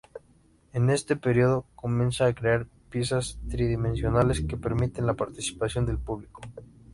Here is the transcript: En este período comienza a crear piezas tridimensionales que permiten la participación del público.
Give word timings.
En 0.73 0.89
este 0.89 1.15
período 1.15 1.63
comienza 1.75 2.25
a 2.25 2.33
crear 2.33 2.65
piezas 2.89 3.37
tridimensionales 3.47 4.41
que 4.41 4.57
permiten 4.57 5.05
la 5.05 5.13
participación 5.13 5.85
del 5.85 5.99
público. 5.99 6.41